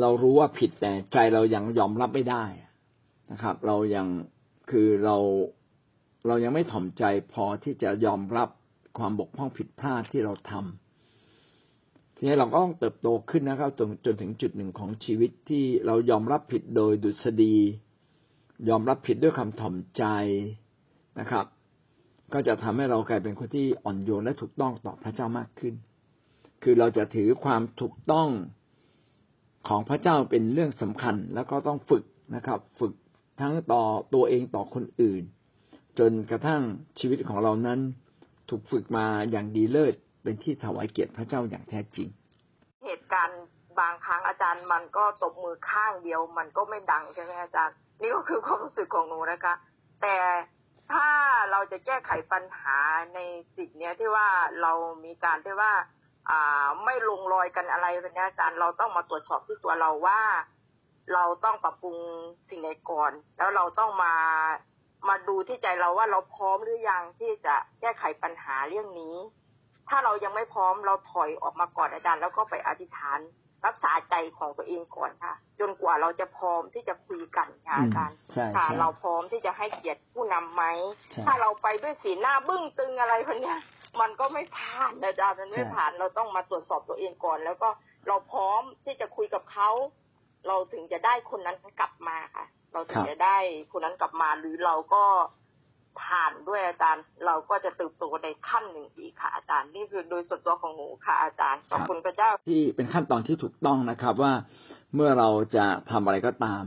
[0.00, 2.44] เรารู้ว่าผิดแต่ใจเรายังยอมรับไม่ได้
[3.32, 4.06] นะครับ เรายัง
[4.70, 5.16] คือเรา
[6.26, 8.48] เรายังไม่ถ่อมใจพอที่จะยอมรับ
[8.98, 17.56] ความบกพร่องผิดพลาดที่เราทำทีนี้เราก็ต้องเติบโตขึ้นนะครับจนจนถึงจุดหนึ่งของชีวิตที่เรายอมรับผิดโดยดุษฎี
[18.68, 20.04] ยอมรับผิดด้วยคำถ่อมใจ
[21.20, 21.46] นะครับ
[22.32, 25.74] ก็จะทำให้เรากลายเป็นคนที่อ่อนโยนและถูกต้องต่อพระเจ้ามากขึ้น
[26.62, 28.28] คือเราจะถือความถูกต้อง
[29.68, 32.92] ของพระเจ้าเป็นเรื่องสำคัญ แล้วก็ต้องฝึกนะครับ ฝึก
[33.40, 33.82] ทั้งต่อ
[34.14, 35.22] ตัวเองต่อคนอื่น
[35.98, 36.62] จนกระทั่ง
[36.98, 37.80] ชีวิตของเรานั้น
[38.48, 42.08] ถูกฝึกมาอย่างดีเลิศเป็นที่ถวายเกียรติพระเจ้าอย่างแท้จริง
[42.84, 43.40] เหตุการณ์
[43.80, 49.54] บางครั้งอาจารย์มันก็ตบมือข้างเดียว มันก็ไม่ดังใช่ไหมอาจารย์ นี่ก็คือความรู้สึกของหนูนะคะ
[50.02, 50.16] แต่
[50.92, 51.08] ถ้า
[51.50, 52.78] เราจะแก้ไขปัญหา
[53.14, 53.20] ใน
[53.56, 54.28] สิ่งเนี้ยที่ว่า
[54.62, 54.72] เรา
[55.04, 55.72] มีการที่ว่า
[56.30, 60.20] อ่าไม่ลงรอยกันอะไรเนี้ยอาจารย์เราต้องมาตรวจสอบที่ตัวเราว่า
[61.14, 61.96] เราต้องปรับปรุง
[62.48, 64.14] สิ่งไหนก่อน แล้วเราต้องมา
[65.08, 69.16] มาดูที่ใจเราว่าเราพร้อมหรือยังที่จะแก้ไขปัญหาเรื่องนี้
[69.88, 73.20] ถ้าเรายังไม่พร้อมเราถอยออกมาก่อนอาจารย์ แล้วก็ไปอธิษฐาน
[73.64, 80.64] รักษาใจของตัวเองก่อนค่ะ จนกว่าเราจะพร้อมที่จะคุยกันค่ะอาจารย์ใช่ค่ะใช่เราพร้อมที่จะให้เกียรติผู้นำไหม
[81.12, 83.58] ใช่ถ้าเราไปด้วยสีหน้าบึ้งตึงอะไรคนเนี้ย
[84.00, 87.68] มันก็ไม่ผ่านอาจารย์มันไม่ใช่ผ่านเราต้องมาตรวจสอบตัวเองก่อน แล้วก็
[88.06, 89.70] เราพร้อมที่จะคุยกับเขา
[90.46, 93.36] เราถึงจะได้คนนั้นกลับมาค่ะ เราถึงจะได้
[93.72, 95.04] คนนั้นกลับมาหรือเราก็
[96.02, 104.32] ผ่านด้วยอาจารย์ เราก็จะเติบโตในขั้นหนึ่งอีกค่ะอาจารย์นี่คือโดยส่วนตัวของหนูค่ะอาจารย์ขอบคุณพระเจ้าที่เป็นขั้นตอนที่ถูกต้องนะครับว่า
[104.94, 106.62] เมื่อเราจะทำอะไรก็ตาม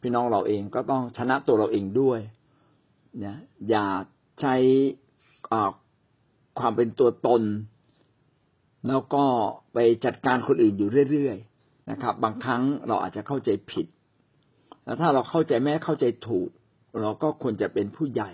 [0.00, 2.20] พี่น้องเราเองก็ต้องชนะตัวเราเองด้วย
[3.24, 3.36] นะ
[3.68, 3.86] อย่า
[4.40, 4.54] ใช้
[5.52, 5.70] อ่า
[6.60, 7.42] ความเป็นตัวตน
[8.88, 9.24] แล้วก็
[9.72, 13.86] ไปจัดการคนอื่นอยู่เรื่อยๆนะครับ บางครั้งเราอาจจะเข้าใจผิด
[14.84, 16.48] แล้วถ้าเราเข้าใจแม้เข้าใจถูก
[17.00, 18.32] เราก็ควรจะเป็นผู้ใหญ่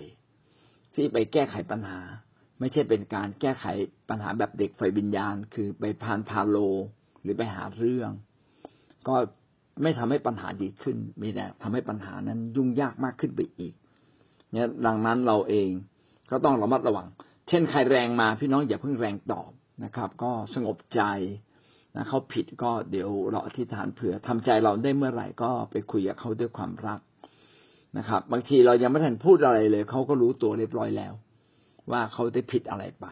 [0.97, 2.01] ที่ไปแก้ไขปัญหา
[2.59, 3.65] ไม่ใช่เป็นการแก้ไข
[4.09, 6.57] ปัญหาแบบเด็กไฟวิญญาณ คือไปพานพาโล
[7.21, 8.11] หรือไปหาเรื่อง
[9.07, 9.15] ก็
[9.81, 13.73] ไม่ทำให้ปัญหาดีขึ้น มีแต่ทำให้ปัญหานั้นยุ่งยากมากขึ้นไปอีก
[14.51, 15.69] เนี่ยดังนั้นเราเอง
[16.31, 17.07] ก็ต้องระมัดระวัง
[17.47, 19.51] เช่นใครแรงมาพี่น้องอย่าเพิ่งแรงตอบ
[19.83, 21.01] นะครับ ก็สงบใจ
[21.95, 26.99] นะเขาผิดก็เดี๋ยวเราอธิษฐานเผื่อทำใจเราได้เมื่อไหร่ก็ไปคุยกับเขาด้วยความรัก
[27.97, 31.13] นะครับ บางทีเรายังไม่ทันพูดอะไรเลยเขาก็รู้ตัวเรียบร้อยแล้ว
[31.91, 33.05] ว่าเขาได้ผิดอะไรไป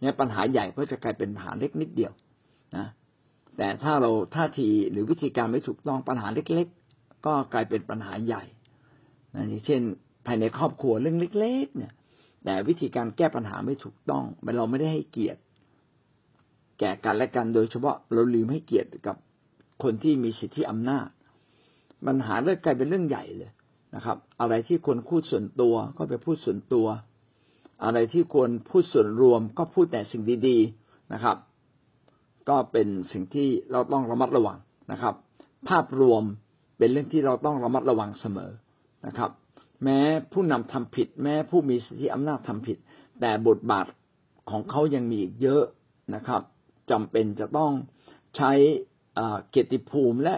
[0.00, 2.12] เนี่ยปัญหาใหญ่ก็จะกลายเป็นปัญหาเล็กนิดเดียว
[2.76, 2.86] นะ
[3.56, 6.66] แต่ถ้าเราท่าทีหรือวิธีการไม่ถูกต้องปัญหาเล็ก
[6.96, 8.44] ๆ ก็กลายเป็นปัญหาใหญ่
[9.34, 9.80] นะอย่างเช่น
[10.26, 11.92] ภายในครอบครัวเรื่องเล็ก ๆ เนี่ย
[12.44, 14.24] แต่วิธีการแก้ปัญหาไม่ถูกต้อง
[14.56, 15.40] เราไม่ได้ให้เกียรติ
[16.78, 19.16] แก่กันและกันโดยเฉพาะเราลืมให้เกียรติกับ
[19.82, 21.08] คนที่มีสิทธิอำนาจ
[22.06, 23.50] ปัญหาเรื่องกลายเป็นเรื่องใหญ่เลย
[23.94, 26.86] นะครับ อะไรที่ควรพูดส่วนตัวก็ไปพูดส่วนตัว
[27.84, 31.36] อะไรที่ควรพูดส่วนรวม ก็พูดแต่สิ่งดีๆนะครับ
[32.48, 34.58] ก็เป็นสิ่งที่เราต้องระมัดระวัง
[34.92, 35.14] นะครับ
[35.68, 36.22] ภาพรวม
[36.78, 38.50] เป็นเรื่องที่เราต้องระมัดระวังเสมอ
[39.06, 39.30] นะครับ
[39.84, 40.00] แม้
[40.32, 42.78] ผู้นำทำผิด แม้ผู้มีสิทธิอำนาจทำผิด
[43.20, 43.86] แต่บทบาท
[44.50, 45.64] ของเขายังมีอีกเยอะ
[46.14, 46.42] นะครับ
[46.90, 47.72] จำเป็นจะต้อง
[48.36, 48.52] ใช้
[49.50, 50.36] เกียรติภูมิและ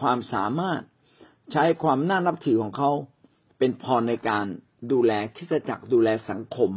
[0.00, 0.80] ความสามารถ
[1.52, 2.90] ใช้ความน่านับถือของเขา
[3.58, 4.46] เป็นพรในการ
[4.92, 6.70] ดูแลคิสจักรดูแลสังคม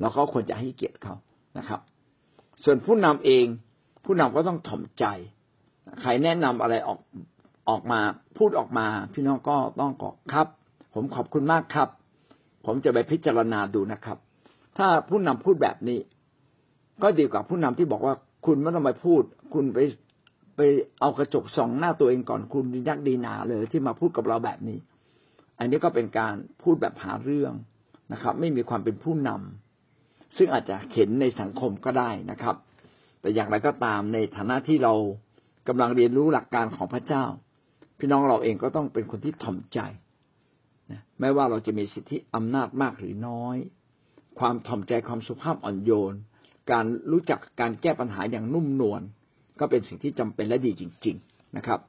[0.00, 1.14] เราก็ควรจะให้เกียรติเขา
[1.58, 1.80] นะครับ
[2.64, 3.46] ส่วนผู้นำเอง
[4.04, 5.04] ผู้นำก็ต้องถ่อมใจ
[6.00, 6.98] ใครแนะนำอะไรออก
[7.68, 8.00] ออกมา
[8.38, 10.46] พูดออกมา พี่น้องก็ต้องกอครับ
[10.94, 11.88] ผมขอบคุณมากครับ
[12.66, 14.18] ผมจะไปพิจารณาดูนะครับ
[14.78, 15.98] ถ้าผู้นำพูดแบบนี้
[17.02, 18.14] ก็ดีกว่าผู้นำที่บอกว่า
[18.46, 19.22] คุณไม่ต้องไปพูด
[19.54, 19.78] คุณไป
[20.58, 20.62] ไป
[21.00, 24.78] เอากระจกส่องหน้าตัวเองก่อนคุณดีนักดีนาเลยที่มาพูดกับเราแบบนี้
[25.58, 27.52] อันนี้ก็เป็นการพูดแบบหาเรื่อง
[28.12, 32.56] นะครับ ไม่มีความเป็นผู้นำซึ่งอาจจะเห็นในสังคมก็ได้นะครับ
[33.20, 34.94] แต่อย่างไรก็ตามในฐานะที่เรา
[35.68, 37.24] กำลังเรียนรู้หลักการของพระเจ้า
[37.98, 39.78] พี่น้องเราเองก็ต้องเป็นคนที่ถ่อมใจ
[40.90, 43.56] นะไม่ว่าเราจะมีสิทธิอำนาจมากหรือน้อย
[44.38, 46.14] ความถ่อมใจความสุภาพอ่อนโยน
[46.70, 49.02] การรู้จักการแก้ปัญหาอย่างนุ่มนวล
[49.60, 51.80] ก็เป็นสิ่งที่จำเป็นและดีจริง ๆนะครับ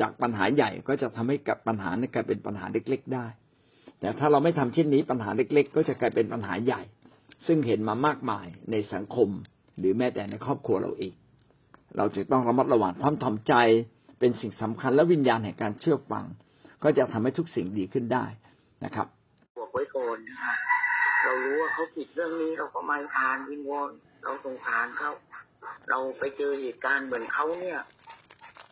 [0.00, 3.26] จากปัญหาใหญ่ก็จะทำให้กับปัญหาในกลายเป็นปัญหาเล็ก ๆ ได้
[4.00, 6.82] แต่ถ้าเราไม่ทำเช่นนี้ปัญหาเล็ก ๆ ก็จะกลายเป็นปัญหาใหญ่
[7.46, 9.28] ซึ่งเห็นมามากมายในสังคม
[9.78, 11.14] หรือแม้แต่ในครอบครัวเราเอง
[11.96, 13.54] เราจึงต้องระมัดระวังความถ่อมใจ
[14.20, 16.24] เป็นสิ่งสำคัญและวิญญาณแห่งการเชื่อฟัง
[16.82, 18.24] ก็จะทำให้ทุกสิ่งดีขึ้นได้
[18.84, 19.06] นะครับ
[19.58, 20.18] บอกไว้ก่อน
[21.24, 23.90] เรารู้ว่าเขาผิดเรื่องนี้เราก็ไม่ทานวิงวอน
[24.24, 25.10] เราสงสารเขา
[25.88, 27.78] เราไปเจอเหตุการณ์เหมือนเขาเนี่ย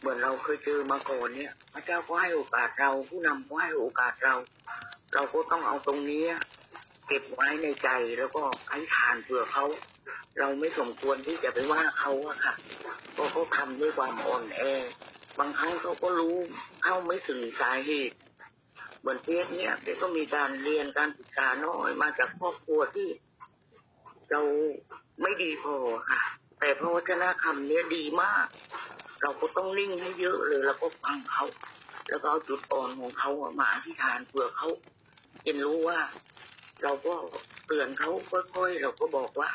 [0.00, 4.34] เหมือนเราเคยเจอมาก่อนเนี่ย พระเจ้าก็ให้โอกาสเราผู้นำก็ให้โอกาสเรา
[5.14, 6.24] เราก็ต้องเอาตรงนี้
[7.06, 9.64] เก็บไว้ในใจแล้วก็ให้ทานเผื่อเขา
[10.38, 12.54] เราไม่สมควรที่จะไปว่าเขาอะค่ะ
[13.12, 14.60] เพราะเขาทำด้วยความอ่อนแอ
[15.38, 16.36] บางครั้งเขาก็รู้
[16.82, 18.16] เข้าไม่ถึงสาเหตุ
[19.00, 23.08] เหมือนเพชรเนี่ยเพชรก็มีการเรียนการศึกษาน้อยมาจากครอบครัวที่
[24.30, 24.42] เรา
[25.22, 25.74] ไม่ดีพอ
[26.10, 26.20] ค่ะ
[26.58, 28.46] แต่พระวจนะคำเนี้ยดีมาก
[29.22, 31.44] เราก็ต้องนิ่งให้เยอะเลยแล้วก็ฟังเขา
[32.08, 34.68] แล้วก็เอาจุดอ่อนของเขามาอธิษฐานเพื่อเขา
[35.44, 36.00] เห็นรู้ว่า
[36.82, 37.14] เราก็
[37.66, 38.10] เตือนเขา
[38.54, 39.50] ค่อยๆเราก็บอกว่า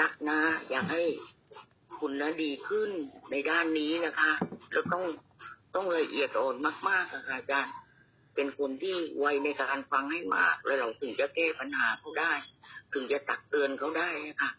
[0.00, 1.02] รักนะอยากให้
[1.98, 2.90] คุณนะดีขึ้น
[3.30, 4.32] ในด้านนี้นะคะ
[4.72, 5.04] แล้วต้อง
[5.74, 6.56] ต้องละเอียดอ่อน
[6.88, 7.74] มากๆค่ะอาจารย์
[8.34, 12.32] เป็นคนที่ไวในการฟังให้มาก แล้วเราถึงจะแก้ปัญหาเขาได้
[12.92, 14.08] ถึงจะตักเตือนเขาได้
[14.42, 14.50] ค่ะ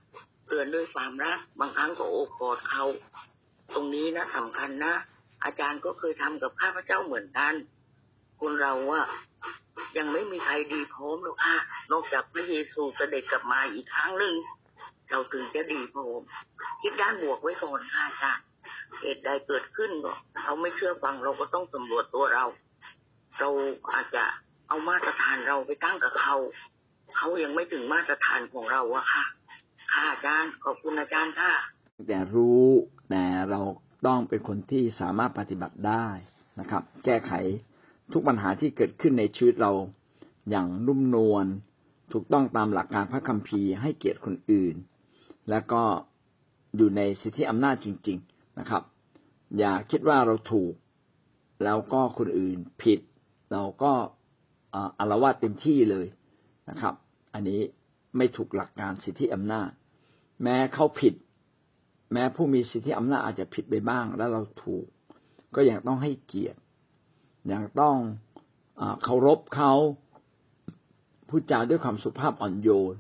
[0.54, 2.86] เตือนด้วยความรักบางครั้งก็โอบกอดเขา
[3.74, 4.94] ตรงนี้นะสำคัญนะ
[5.44, 7.54] อาจารย์ก็เคยทำกับข้าพเจ้าเหมือนกัน
[8.40, 9.02] คนเราว่า
[9.98, 11.56] ยังไม่มีใครดีพร้อมหรอกค่ะ
[11.92, 14.36] นอกจากพระเยซูเสด็จกลับมาอีกครั้งหนึ่ง
[15.10, 16.22] เราถึงจะดีพร้อม
[16.82, 18.44] คิดด้านบวกไว้ก่อนค่ะอาจารย์
[19.02, 22.46] เหตุใดเกิดขึ้นก็เขาไม่เชื่อฟังเราก็ต้องสำรวจตัวเรา
[23.40, 23.50] เรา
[23.94, 24.24] อาจจะ
[24.68, 26.36] เอามาตรฐานเราไปตั้งกับเขา
[27.18, 29.26] เขายังไม่ถึงมาตรฐานของเราอะค่ะ
[29.94, 31.54] ค่ะอาจารย์ขอบคุณอาจารย์ค่ะ
[32.08, 32.66] แต่รู้
[33.10, 33.62] แต่เรา
[34.08, 36.08] ต้องเป็นคนที่สามารถปฏิบัติได้
[36.60, 37.32] นะครับ แก้ไข
[38.14, 39.72] ทุกปัญหาที่เกิดขึ้นในชีวิตเรา
[40.50, 41.46] อย่างนุ่มนวล
[42.12, 44.76] ถูกต้องตามหลักการพระคัมภีร์ให้เกียรติคนอื่น
[45.50, 45.84] แล้วก็
[46.76, 48.84] อยู่ในสิทธิอำนาจจริง ๆนะครับ
[49.58, 50.74] อย่าคิดว่าเราถูก
[51.64, 53.00] แล้วก็คนอื่นผิด
[53.52, 53.92] เราก็
[55.00, 56.08] อารวาสเต็มที่เลย
[56.70, 56.94] นะครับ
[57.34, 57.62] อันนี้
[58.18, 59.70] ไม่ถูกหลักการสิทธิอำนาจ
[60.44, 61.14] แม้เขาผิด
[62.14, 64.86] แม้ผู้มีสิทธิอำนาจอาจจะผิดไปบ้าง แล้วเราถูก
[65.56, 66.60] ก็ยังต้องให้เกียรติ
[67.52, 67.96] ยังต้อง
[69.04, 69.74] เคารพเขา
[71.30, 72.96] พูดจาด้วยความสุภาพอ่อนโยน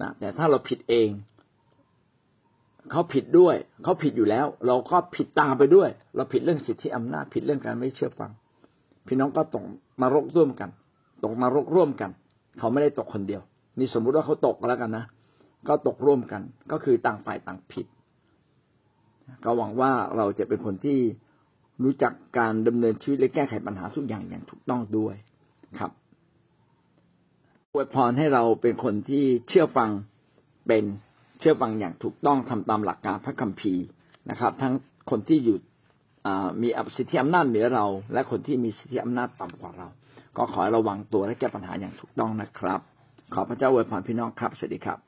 [0.00, 1.08] นะแต่ถ้าเราผิดเอง
[2.90, 8.30] เขาผิดด้วยเขาผิดอยู่แล้ว เราก็ผิดตามไปด้วย เราผิดเรื่องสิทธิอำนาจผิดเรื่องการไม่เชื่อฟัง
[9.06, 9.64] พี่น้องก็ตก
[10.02, 10.70] นรกร่วมกัน
[11.24, 12.10] ตกนรกร่วมกัน
[12.58, 13.42] เขาไม่ได้ตกคนเดียว
[13.78, 15.04] นี่สมมุติว่าเขาตกแล้วกันนะ
[15.68, 16.42] ก็ตกร่วมกัน
[16.72, 17.86] ก็คือต่างฝ่ายต่างผิด
[19.44, 20.98] ก็หวังว่าเราจะเป็นคนที่
[21.84, 25.14] รู้จักการดำเนินชีวิตและแก้ไขปัญหาทุกอย่างอย่างถูกต้องด้วย
[25.78, 25.90] ครับ
[27.72, 29.90] อวยพรให้เราเป็นคนที่เชื่อฟัง
[30.66, 30.84] เป็น
[31.40, 33.84] เชื่อฟังอย่างถูกต้องทำตามหลักการพระคัมภีร์
[34.30, 34.74] นะครับ ทั้ง
[35.10, 35.56] คนที่อยู่
[36.62, 39.88] มีอสิทธิอำนาจเหนือเรา และคนที่มีสิทธิอำนาจต่ำกว่าเรา
[40.36, 42.80] ก็ขอให้ระวังตัวและแก้ปัญหาอย่างถูกต้องนะครับ
[43.34, 45.07] ขอพระเจ้าอวยพรพี่น้องครับสวัสดีครับ